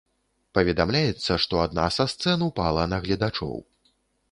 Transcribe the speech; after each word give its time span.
Паведамляецца, 0.57 1.37
што 1.43 1.61
адна 1.65 1.85
са 1.99 2.07
сцэн 2.15 2.47
ўпала 2.49 2.89
на 2.95 3.03
гледачоў. 3.07 3.57